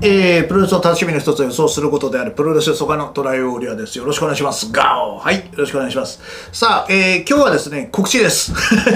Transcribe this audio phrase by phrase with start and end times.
[0.00, 3.98] えー、プロレスの楽しみの一つを予想することであるプロレスそばのトライオーリアです。
[3.98, 4.70] よろしくお願いします。
[4.70, 6.20] ガオはい、よろしくお願いします。
[6.52, 8.52] さあ、えー、今日はですね、告知です。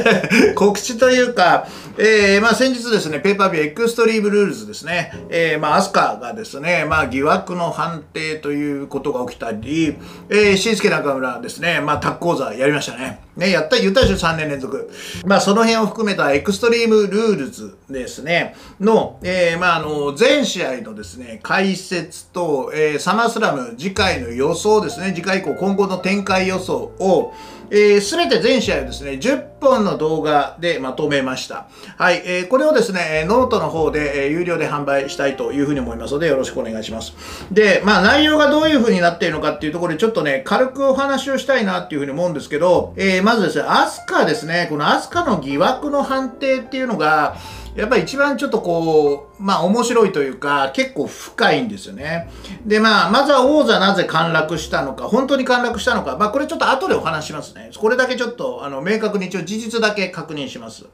[0.55, 1.67] 告知というか、
[1.99, 9.97] えー、まあ先日ですね、ペーパービューエクストリームルールズですね、えー、まあアスカがですね、まあ疑惑の判定ということが起きたり、
[10.29, 13.21] えー、新助中村ですね、まあタッ講座やりましたね。
[13.37, 14.91] ね、やった、言ったでしょ、3年連続。
[15.25, 27.33] まあその辺を含めたエクストリームルールズですね、の、えー、まああの、全試合のですね、解説と、えー、サマースラム次回の予想ですね、次回以降今後の展開予想を、
[27.71, 31.69] えー、全て全試合をですね、10本の動画でまとめました。
[31.97, 37.15] はい、えー、これをですね、ノートの方で、えー、有料で販売したいというふうに思いますので、よろしくお願いします。
[37.51, 47.37] で、まあ内容がどういうふうになっているのかっていうところで、ちょっとね、軽くお話をしたいなっていうふうに思うんですけど、えー、まずですね、アスカですね、このアスカの疑惑の判定っていうのが、
[47.75, 52.31] やっぱり一番ちょっとこう、まあ面白いというか、結構深いんですよね。
[52.67, 57.71] で、まあ、まずは王座なぜ陥落したのか、本当に陥落したのか、まあこれちょっと後でお話しますね。
[57.79, 60.85] これだけちょっと、あの、明確に一応事実だけ確認します。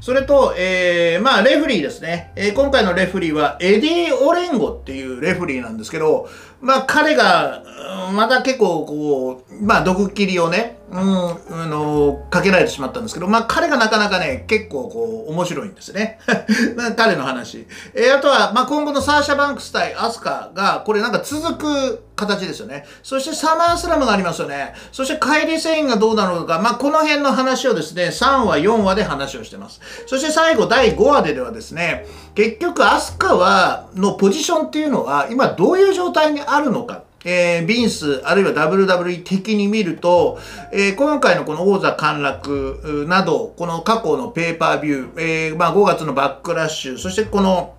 [0.00, 2.32] それと、えー、まあ、レフリーですね。
[2.36, 6.28] えー、今回のレフリーは、エディ・オレンゴっていうレフリーなんですけど、
[6.60, 7.62] まあ、彼が、
[8.14, 11.00] また結構、こう、まあ、毒霧をね、うん、
[11.62, 16.18] あの、かけられてしまったんですけど、まあ彼がなかなかね、結構こう、面白いんですね。
[16.96, 17.66] 彼の話。
[17.94, 22.86] えー、あとは、まあ今後のサーシャ・バンクス対アスカが、これなんか続く形ですよね。
[23.02, 24.74] そしてサマースラムがありますよね。
[24.90, 29.80] そしてカイリ・セインがどうなのか、まあこの辺の話をですね、3話、4話で話をしてます。
[30.06, 37.02] そして最後、第5話でではですね、結局アスカは、のポジションっていうのは、今どういう状態にあるのか。
[37.24, 40.38] えー、ビンス、あるいは WWE 的に見ると、
[40.72, 47.74] えー、今回のこの王座陥落など、この過去のペーパービュー、えー、まあ5月のバックラッシュ、そしてこの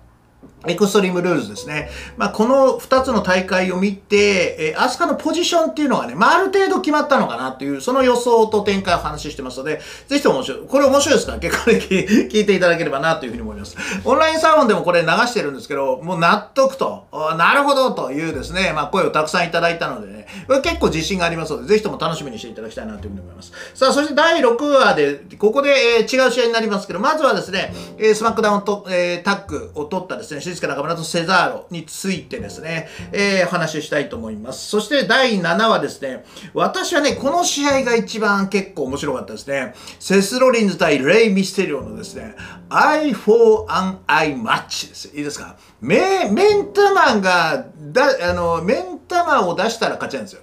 [0.66, 1.90] エクストリームルールズですね。
[2.16, 10.66] まあ、この2つの大会を見て、えー、アスカのポジションっていうのがね、まあ、ある程度決まったのかなっていう、その予想と展開を話してますので、ぜひとも面白い。
[10.68, 11.32] これ面白いですか？
[11.32, 11.78] ら、結構ね、
[12.30, 13.76] 聞いていただければなというふうに思います。
[14.04, 17.06] オンラインサロンでもこれ流してるんですけど、もう納得と、
[17.38, 23.52] なるほどというですね、まあ、声をたくさんいただいたのでね、これ結構自信がありますので、ぜひとも楽しみにしていただきたいなというふうに思います。
[23.74, 34.68] さあ、そして第6話で、ここで、えー、違う試合になりますけど、まずはですね、え、スマックダウンと、えー、タッグを取ったですね、静か中村とセザーロについてですね、えー、お話ししたいと思います。
[34.68, 36.24] そして第7話ですね、
[36.54, 39.74] 私はね、この試合が一番結構面白かったですね。
[39.98, 42.34] セスロリンズ対レイ・ミステリオのですね、
[42.68, 45.08] I for an I マッチです。
[45.14, 50.42] いいですかメメンタマンが、だ、あの、メンタマンを出したら勝ちなんですよ。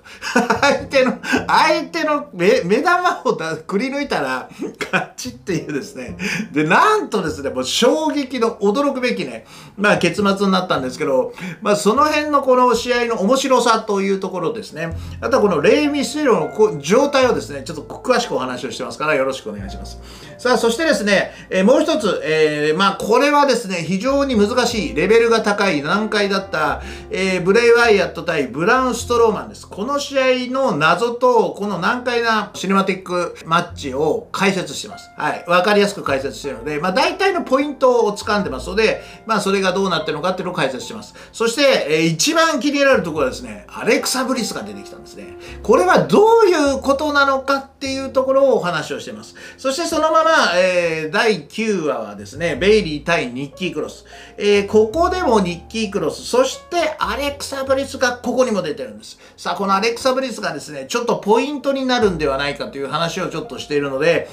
[0.62, 4.50] 相手の、相手の目、目玉をだくり抜いたら
[4.91, 6.17] 勝ちっていうですね。
[6.51, 9.46] で、なんとですね、もう衝撃の驚くべきね、
[9.78, 14.96] まあ結末になったんですけど、まあその辺のこの試合の面白さというところですね。
[15.22, 20.00] あとはこのレイ・ミステロの状態をですね、ちょっと詳しくお話をしてますからよろしくお願いします。
[20.38, 29.68] さあ、そしてですね、えー、もう一つ、えー、まあこれはですね、非常に難しいレベルが高い難解だった、えー、ブレイ・ワイヤット対ブラウン・ストローマンです。
[29.68, 35.09] この試合の謎と、この難解なシネマティックマッチを解説してます。
[35.18, 35.44] はい。
[35.47, 41.13] わかりやすく解説してるので、まあ大体のポイントを掴んでますので、まあそれがどううなってるのかっていうのを解説します。
[41.31, 45.37] そして、えー、一番気になるところはですね、アレクサ・ブリスが出てきたんですね。
[45.63, 49.35] これはどういうことなのかっていうところをお話をしています。
[49.57, 54.05] そしてそのまま、えー、第9話はですね、ベイリー対ニッキー・クロス。
[54.37, 59.17] えー、ここでもニッキー・クロス、そしてアレクサ・ブリスがここにも出てるんです。
[59.37, 64.29] さあ、このアレクサ・ブリスがですね、ちょっとポイントになるんではないかという話をちょっとしているので、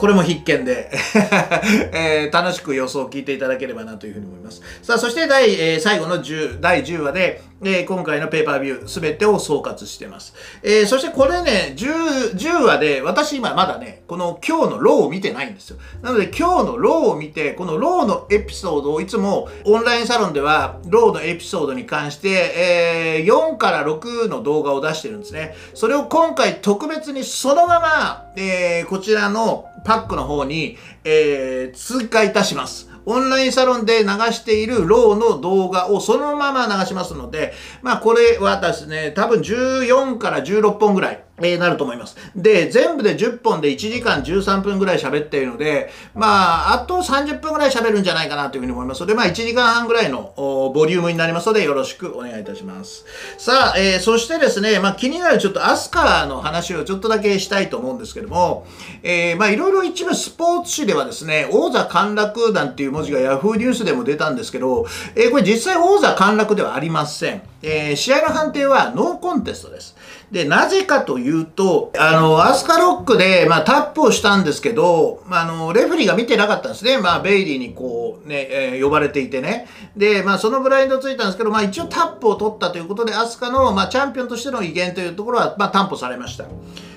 [0.00, 0.90] これも必見で
[1.92, 4.62] えー、楽しく予想を聞いていただければなというふうに思います。
[4.82, 10.34] さあ、そして第、えー、最後の10、第10話で、えー、今回のペーパービューすべてを総括してます。
[10.62, 15.76] えー、そしてこれね、10、10話で、私今まだね、この今日のローを見てないんですよ。
[16.00, 25.54] なので今日のローを見て、このローのエピソードをいつもオンラインサロンでは、ローのエピソードに関して、えー、4から6の動画を出してるんですね。
[25.74, 32.90] それを今回特別にそのまま、えー、こちらのパックの方に、えー、追加いたします。
[33.06, 41.24] オンラインサロンで流しているローの動画をそのまま流しますので、まあこれはですね、多分14から16本ぐらい。
[41.42, 42.16] え、なると思います。
[42.36, 53.04] で、全部で10本で1時間13分ぐらい喋っているので、まあ、あと30分ぐらい喋るんじゃないかなというふうに思いますので、まあ、1時間半ぐらいのボリュームになりますので、よろしくお願いいたします。
[53.38, 58.66] さあ、えー、そしてですね、まあ、気になるちょっとアスカの話をちょっとだけしたいと思うんですけども、
[59.02, 67.42] えー、まあ、いろいろ一部スポーツ紙ではですね、王座陥落団っていう文字が Yahoo ニュースでも出たんですけど、えー、これ実際王座陥落ではありません。
[67.62, 69.96] えー、試合の判定はノーコンテストです。
[70.30, 76.98] で、なぜかというと、あの、アスカロックで、まあ、タップをしたんですけど、まあ、の、レフリーが見てなかったんですね。
[76.98, 79.66] まあ、ベイリーにこう、ね、えー、呼ばれていてね。
[79.96, 86.44] で、まあ、そのブラインド突いたんですけど、まあ、一応タップを取ったということで、アスカの、まあ、チャンピオンとしての威厳というところは、まあ、担保されました。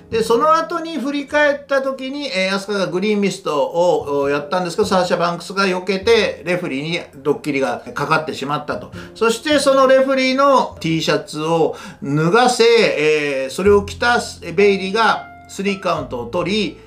[0.09, 8.91] で、その後に振り返った時に、えー、アスカがグリーンミストをやったんですけど、サーシャ・バンクスが避けて、レフリーにドッキリがかかってしまったと。
[9.15, 14.19] そして、そのレフリーの T シャツを脱がせ、えー、それを着た
[14.55, 16.77] ベイリーが3カウントを取り、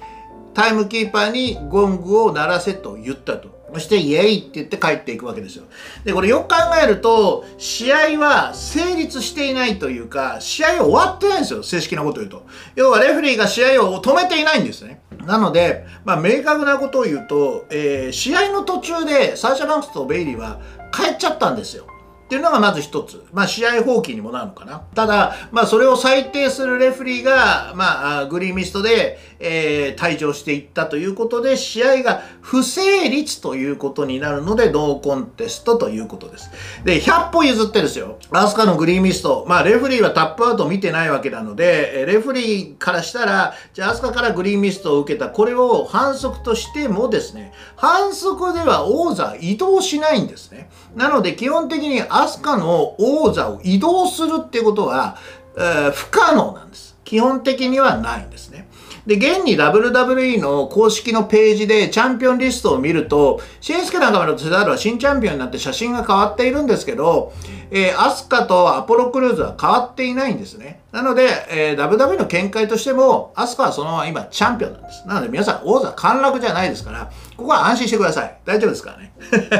[0.54, 3.55] タイムキーパーにゴングを鳴らせと言ったと。
[3.72, 5.64] そしてイエイって言って帰っていくわけですよ。
[6.04, 11.62] で、これよく考えると、試合は成立していないというか、試合終わってないんですよ。
[11.62, 12.46] 正式なこと言うと。
[12.76, 15.00] 要はレフェリーが試合を止めていないんですね。
[15.26, 20.60] なので、まあ、明確なことを言うと、えー、試合の途中でサーシャ・バンクスとベイリーは
[20.92, 21.86] 帰っちゃったんですよ。
[22.26, 23.24] っていうのがまず一つ。
[23.32, 24.80] まあ、試合放棄にもなるのかな。
[24.96, 36.50] ただ、まあ、それを裁定するレフリーが、まあ、グリーンミストで、えー、退場していったということで、試合が不成立ということになるので、ノーコンテストということです。
[36.84, 38.18] で、100歩譲ってですよ。
[38.32, 39.46] アスカのグリーンミスト。
[39.48, 50.70] まあ、レフリーはタップアウトを見てないわけなので、レフリーからしたら、じゃあアスカからグリーンミストを受けた、これを反則としてもですね、反則では王座移動しないんですね。
[50.96, 55.18] なので、基本的にアスカの王座を移動するっていうことは、
[55.56, 56.96] えー、不可能なんです。
[57.04, 58.68] 基本的にはないんですね。
[59.06, 67.32] で、現に WWE の公式のページでチャンピオンリストを見ると、シンスケ中村とセダールは新チャンピオンになって写真が変わっているんですけど、
[67.70, 70.82] えー、アスカとアポロクルーズは変わっていないんですね。
[70.92, 75.06] なので、えー、WWE の見解としても、アスカはそのまま今チャンピオンなんです。
[75.06, 78.38] なので皆さん王座陥落じゃないですから、ここは安心してください。
[78.44, 79.12] 大丈夫ですからね。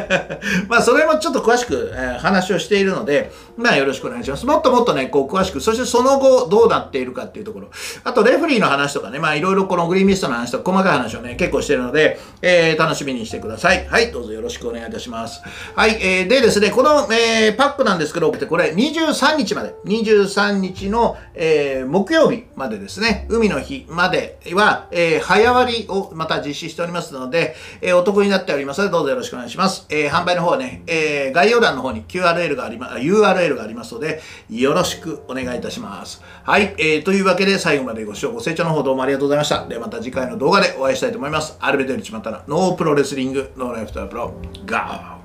[0.69, 4.47] まあ、それもちょっと詳しく、えー、話をしているので、まあ、よろしくお願いします。
[4.47, 7.69] もっともっとね、こう、詳しく、そしてその後、どうなっているかっていうところ。
[8.05, 13.87] あと、レフリーの話とかね、まあ、いろいろこのグリーンミストの話と、細かい話をね、結構してるので、えー、楽しみにしてください。
[13.87, 15.43] はい、どうぞよろしくお願いいたします。
[15.75, 29.87] はい、えー、でですね、この、えー、パックなんですけど、これ、23日まで、23日の、えー、木曜日までですね、海の日までは、えー、早割をまた実施しておりますので、えー、お得になっておりますので、どうぞよろしくお願いします。
[29.91, 36.23] えー、販売の方はね、えー、概要欄の方に QRL がありま、URL がありますので、よろしくお願いいたします。
[36.45, 39.26] はい、えー、というわけで最後までご視聴ご清聴の方どうもありがとうございました。
[39.29, 39.97] ではまた。
[40.01, 41.57] 次回の動画でお会いしたいと思います。
[41.61, 44.35] arrivederci またな、no pro wrestling, no life トアプロ、
[44.65, 45.16] ガー